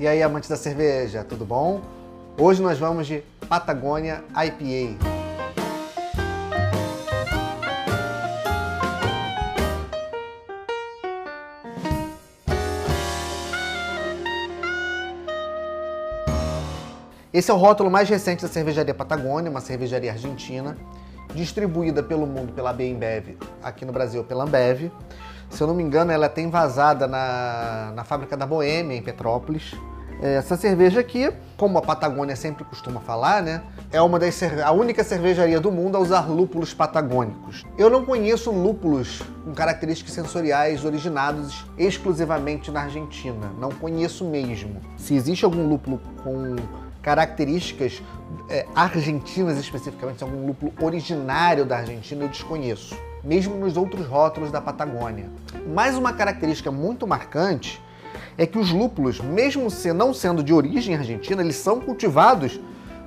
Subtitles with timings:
[0.00, 1.80] E aí, amantes da cerveja, tudo bom?
[2.38, 4.96] Hoje nós vamos de Patagônia IPA.
[17.32, 20.78] Esse é o rótulo mais recente da cervejaria Patagônia, uma cervejaria argentina,
[21.34, 24.92] distribuída pelo mundo pela Bembev, aqui no Brasil pela Ambev.
[25.50, 29.74] Se eu não me engano, ela tem vazada na, na fábrica da Boêmia, em Petrópolis.
[30.20, 35.04] Essa cerveja aqui, como a Patagônia sempre costuma falar, né, é uma das a única
[35.04, 37.64] cervejaria do mundo a usar lúpulos patagônicos.
[37.78, 43.52] Eu não conheço lúpulos com características sensoriais originados exclusivamente na Argentina.
[43.60, 44.80] Não conheço mesmo.
[44.96, 46.56] Se existe algum lúpulo com
[47.00, 48.02] características
[48.48, 52.96] é, argentinas especificamente, algum lúpulo originário da Argentina, eu desconheço.
[53.22, 55.26] Mesmo nos outros rótulos da Patagônia.
[55.66, 57.82] Mais uma característica muito marcante
[58.36, 62.60] é que os lúpulos, mesmo se não sendo de origem argentina, eles são cultivados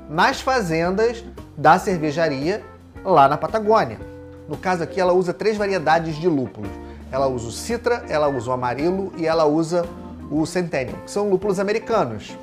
[0.09, 1.23] nas fazendas
[1.55, 2.63] da cervejaria
[3.03, 3.99] lá na Patagônia.
[4.47, 6.69] No caso aqui, ela usa três variedades de lúpulos.
[7.09, 9.85] Ela usa o Citra, ela usa o Amarelo e ela usa
[10.29, 12.37] o Centennial, que são lúpulos americanos.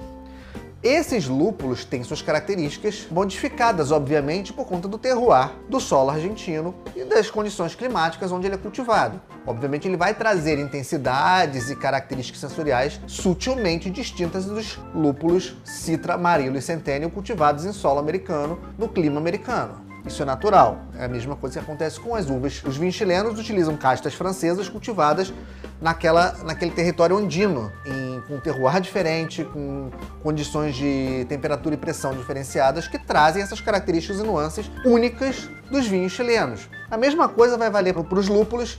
[0.89, 7.05] Esses lúpulos têm suas características modificadas, obviamente, por conta do terroir do solo argentino e
[7.05, 9.20] das condições climáticas onde ele é cultivado.
[9.47, 16.62] Obviamente, ele vai trazer intensidades e características sensoriais sutilmente distintas dos lúpulos Citra, Amarillo e
[16.62, 19.88] Centennial cultivados em solo americano, no clima americano.
[20.09, 20.81] Isso é natural.
[20.98, 22.62] É a mesma coisa que acontece com as uvas.
[22.64, 25.33] Os vinhos chilenos utilizam castas francesas cultivadas
[25.81, 29.91] naquela, naquele território andino, em, com um terroir diferente, com
[30.23, 36.12] condições de temperatura e pressão diferenciadas, que trazem essas características e nuances únicas dos vinhos
[36.12, 36.70] chilenos.
[36.91, 38.78] A mesma coisa vai valer para os lúpulos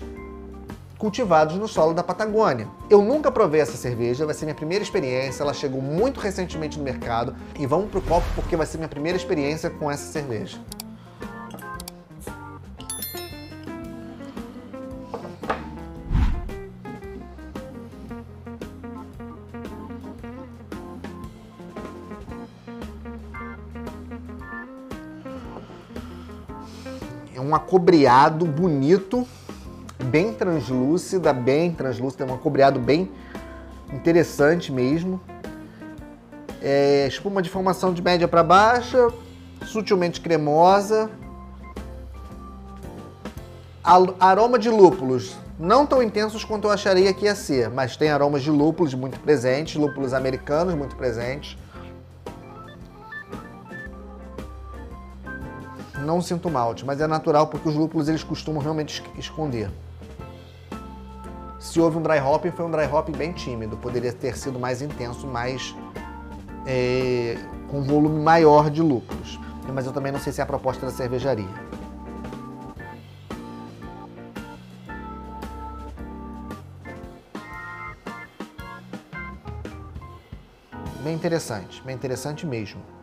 [0.97, 2.67] cultivados no solo da Patagônia.
[2.89, 6.83] Eu nunca provei essa cerveja, vai ser minha primeira experiência, ela chegou muito recentemente no
[6.83, 10.57] mercado e vamos pro copo porque vai ser minha primeira experiência com essa cerveja.
[27.39, 29.25] É um acobreado bonito,
[30.03, 33.09] bem translúcida, bem translúcida, é um acobreado bem
[33.93, 35.21] interessante mesmo.
[36.61, 39.07] É, espuma de formação de média para baixa,
[39.65, 41.09] sutilmente cremosa.
[44.19, 48.41] Aroma de lúpulos, não tão intensos quanto eu acharia que ia ser, mas tem aromas
[48.41, 51.57] de lúpulos muito presentes, lúpulos americanos muito presentes.
[56.09, 59.69] Não sinto malte, mas é natural porque os lúpulos eles costumam realmente esconder.
[61.59, 63.77] Se houve um dry hopping, foi um dry hopping bem tímido.
[63.77, 65.75] Poderia ter sido mais intenso, mais
[66.65, 67.37] é,
[67.69, 69.39] com volume maior de lúpulos.
[69.71, 71.45] Mas eu também não sei se é a proposta da cervejaria.
[81.03, 82.98] Bem interessante, bem interessante mesmo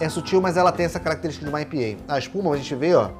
[0.00, 2.02] é sutil, mas ela tem essa característica de uma IPA.
[2.08, 3.10] A espuma, a gente vê, ó,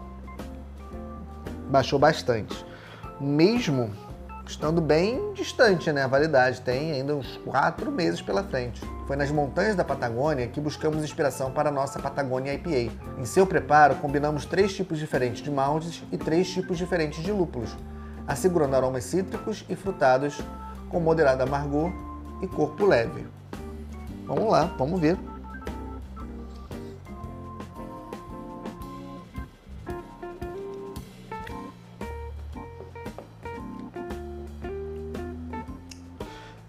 [1.69, 2.65] baixou bastante.
[3.21, 3.91] Mesmo
[4.47, 6.61] estando bem distante, né, a validade.
[6.61, 8.81] Tem ainda uns quatro meses pela frente.
[9.07, 12.93] Foi nas montanhas da Patagônia que buscamos inspiração para a nossa Patagônia IPA.
[13.19, 17.77] Em seu preparo, combinamos três tipos diferentes de maltes e três tipos diferentes de lúpulos,
[18.27, 20.41] assegurando aromas cítricos e frutados
[20.89, 21.91] com moderado amargor
[22.43, 23.27] e corpo leve.
[24.27, 25.19] Vamos lá, vamos ver.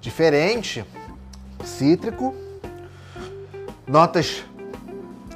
[0.07, 0.85] Diferente,
[1.65, 2.33] cítrico,
[3.85, 4.45] notas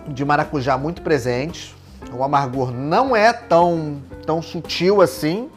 [0.08, 1.76] de maracujá muito presentes.
[2.14, 5.50] O amargor não é tão, tão sutil assim.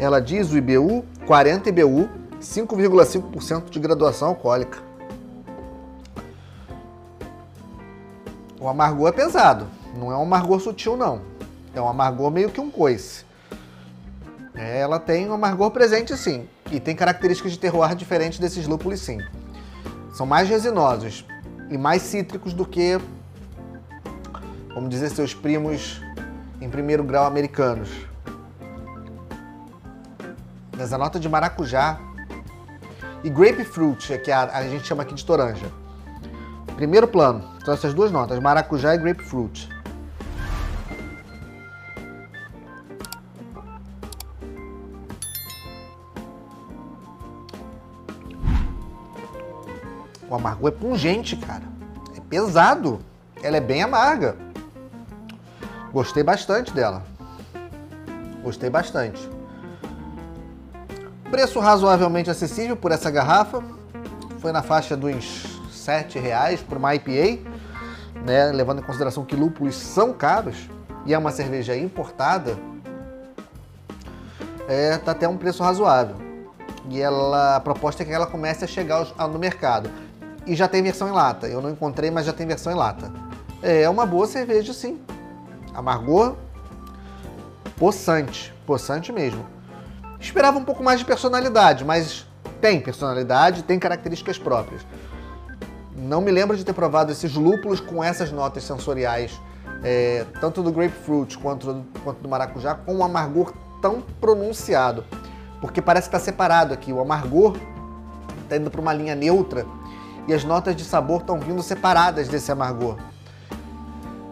[0.00, 2.08] Ela diz o IBU, 40 IBU,
[2.40, 4.80] 5,5% de graduação alcoólica.
[8.60, 11.20] O amargor é pesado, não é um amargor sutil não.
[11.72, 13.24] É um amargor meio que um coice.
[14.58, 18.98] É, ela tem um amargor presente sim, e tem características de terroir diferentes desses lúpulos
[18.98, 19.18] sim.
[20.12, 21.24] São mais resinosos
[21.70, 22.98] e mais cítricos do que,
[24.74, 26.02] vamos dizer, seus primos
[26.60, 27.88] em primeiro grau americanos.
[30.76, 32.00] Mas a nota de maracujá
[33.22, 35.66] e grapefruit, é que a, a gente chama aqui de toranja.
[36.74, 39.68] Primeiro plano, são essas duas notas, maracujá e grapefruit.
[50.28, 51.64] O amargor é pungente, cara.
[52.16, 53.00] É pesado.
[53.42, 54.36] Ela é bem amarga.
[55.92, 57.02] Gostei bastante dela.
[58.42, 59.28] Gostei bastante.
[61.30, 63.62] Preço razoavelmente acessível por essa garrafa.
[64.38, 67.42] Foi na faixa dos R$ reais por uma IPA,
[68.24, 68.52] né?
[68.52, 70.68] levando em consideração que lúpulos são caros
[71.06, 72.56] e é uma cerveja importada.
[74.68, 76.16] É, tá até um preço razoável.
[76.90, 79.90] E ela, a proposta é que ela comece a chegar no mercado.
[80.48, 81.46] E já tem versão em lata.
[81.46, 83.12] Eu não encontrei, mas já tem versão em lata.
[83.62, 84.98] É uma boa cerveja, sim.
[85.74, 86.36] Amargor,
[87.76, 89.44] poçante, poçante mesmo.
[90.18, 92.26] Esperava um pouco mais de personalidade, mas
[92.62, 94.86] tem personalidade, tem características próprias.
[95.94, 99.38] Não me lembro de ter provado esses lúpulos com essas notas sensoriais,
[99.84, 103.52] é, tanto do grapefruit quanto, quanto do maracujá, com um amargor
[103.82, 105.04] tão pronunciado.
[105.60, 106.90] Porque parece que está separado aqui.
[106.90, 107.56] O amargor
[108.44, 109.66] está indo para uma linha neutra
[110.28, 112.98] e as notas de sabor estão vindo separadas desse amargor.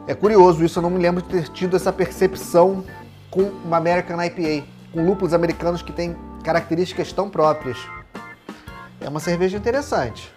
[0.06, 2.84] É curioso isso, eu não me lembro de ter tido essa percepção
[3.30, 6.14] com uma American IPA, com lúpulos americanos que têm
[6.44, 7.78] características tão próprias.
[9.00, 10.32] É uma cerveja interessante.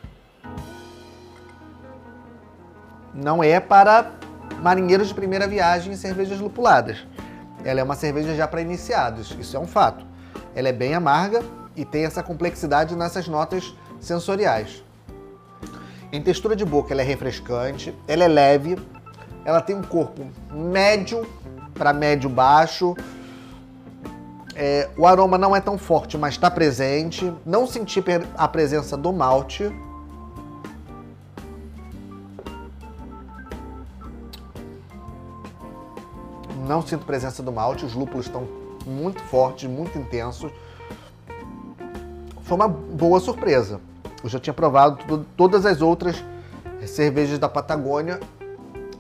[3.13, 4.13] Não é para
[4.61, 7.05] marinheiros de primeira viagem e cervejas lupuladas.
[7.65, 10.05] Ela é uma cerveja já para iniciados, isso é um fato.
[10.55, 11.43] Ela é bem amarga
[11.75, 14.83] e tem essa complexidade nessas notas sensoriais.
[16.11, 18.79] Em textura de boca, ela é refrescante, ela é leve,
[19.45, 21.23] ela tem um corpo médio
[21.75, 22.95] para médio baixo.
[24.55, 27.31] É, o aroma não é tão forte, mas está presente.
[27.45, 28.03] Não senti
[28.35, 29.71] a presença do malte.
[36.67, 37.85] Não sinto presença do malte.
[37.85, 38.47] Os lúpulos estão
[38.85, 40.51] muito fortes, muito intensos.
[42.41, 43.79] Foi uma boa surpresa.
[44.23, 46.23] Eu já tinha provado todas as outras
[46.85, 48.19] cervejas da Patagônia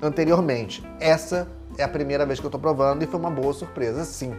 [0.01, 0.83] anteriormente.
[0.99, 4.33] Essa é a primeira vez que eu estou provando e foi uma boa surpresa, sim.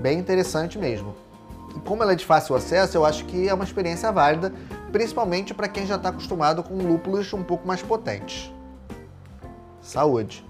[0.00, 1.14] Bem interessante mesmo.
[1.76, 4.52] E como ela é de fácil acesso, eu acho que é uma experiência válida,
[4.90, 8.52] principalmente para quem já está acostumado com lúpulos um pouco mais potentes.
[9.80, 10.49] Saúde!